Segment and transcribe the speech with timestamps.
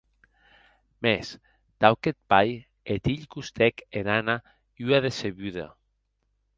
[1.05, 1.27] Mès,
[1.83, 2.55] tau qu'eth pair,
[2.93, 4.37] eth hilh costèc en Anna
[4.85, 5.65] ua decebuda.